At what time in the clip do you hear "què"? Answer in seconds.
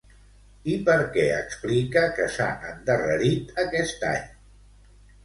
1.17-1.25